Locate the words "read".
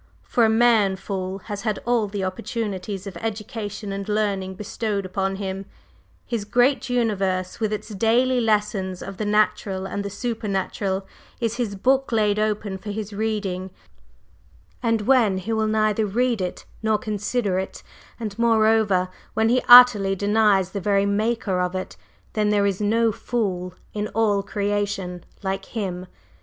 16.07-16.41